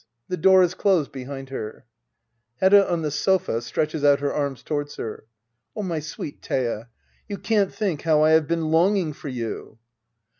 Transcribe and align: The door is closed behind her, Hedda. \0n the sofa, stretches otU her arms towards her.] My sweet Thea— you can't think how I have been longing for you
The 0.29 0.35
door 0.37 0.63
is 0.63 0.73
closed 0.73 1.11
behind 1.11 1.49
her, 1.49 1.85
Hedda. 2.59 2.87
\0n 2.89 3.03
the 3.03 3.11
sofa, 3.11 3.61
stretches 3.61 4.01
otU 4.03 4.21
her 4.21 4.33
arms 4.33 4.63
towards 4.63 4.95
her.] 4.95 5.25
My 5.75 5.99
sweet 5.99 6.41
Thea— 6.43 6.89
you 7.29 7.37
can't 7.37 7.71
think 7.71 8.01
how 8.01 8.23
I 8.23 8.31
have 8.31 8.47
been 8.47 8.71
longing 8.71 9.13
for 9.13 9.27
you 9.27 9.77